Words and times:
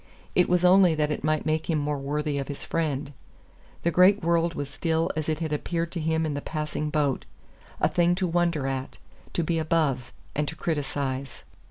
It 0.33 0.49
was 0.49 0.65
only 0.65 0.95
that 0.95 1.11
it 1.11 1.23
might 1.23 1.45
make 1.45 1.69
him 1.69 1.77
more 1.77 1.99
worthy 1.99 2.39
of 2.39 2.47
his 2.47 2.63
friend. 2.63 3.13
The 3.83 3.91
great 3.91 4.23
world 4.23 4.55
was 4.55 4.67
still 4.67 5.11
as 5.15 5.29
it 5.29 5.41
had 5.41 5.53
appeared 5.53 5.91
to 5.91 5.99
him 5.99 6.25
in 6.25 6.33
the 6.33 6.41
passing 6.41 6.89
boat 6.89 7.23
a 7.79 7.87
thing 7.87 8.15
to 8.15 8.25
wonder 8.25 8.65
at 8.65 8.97
to 9.33 9.43
be 9.43 9.59
above 9.59 10.11
and 10.33 10.47
to 10.47 10.55
criticize. 10.55 11.43